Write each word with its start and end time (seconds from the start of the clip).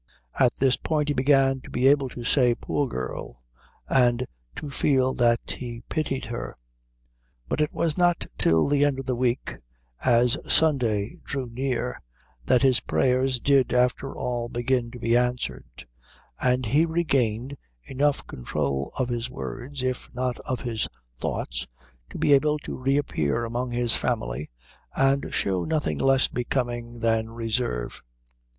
At 0.39 0.55
this 0.55 0.77
point 0.77 1.09
he 1.09 1.13
began 1.13 1.61
to 1.61 1.69
be 1.69 1.85
able 1.85 2.09
to 2.09 2.23
say 2.23 2.55
"Poor 2.55 2.87
girl," 2.87 3.43
and 3.87 4.25
to 4.55 4.71
feel 4.71 5.13
that 5.13 5.41
he 5.51 5.83
pitied 5.89 6.25
her. 6.25 6.57
But 7.47 7.61
it 7.61 7.71
was 7.71 7.99
not 7.99 8.25
till 8.35 8.67
the 8.67 8.83
end 8.83 8.97
of 8.97 9.05
the 9.05 9.15
week, 9.15 9.57
as 10.03 10.39
Sunday 10.51 11.17
drew 11.23 11.47
near, 11.51 12.01
that 12.47 12.63
his 12.63 12.79
prayers 12.79 13.39
did 13.39 13.73
after 13.73 14.17
all 14.17 14.49
begin 14.49 14.89
to 14.89 14.97
be 14.97 15.15
answered, 15.15 15.87
and 16.41 16.65
he 16.65 16.83
regained 16.83 17.55
enough 17.83 18.25
control 18.25 18.91
of 18.97 19.07
his 19.09 19.29
words 19.29 19.83
if 19.83 20.09
not 20.15 20.39
of 20.39 20.61
his 20.61 20.87
thoughts 21.19 21.67
to 22.09 22.17
be 22.17 22.33
able 22.33 22.57
to 22.63 22.75
reappear 22.75 23.45
among 23.45 23.69
his 23.69 23.93
family 23.93 24.49
and 24.95 25.31
show 25.31 25.63
nothing 25.63 25.99
less 25.99 26.27
becoming 26.27 27.01
than 27.01 27.29
reserve. 27.29 28.01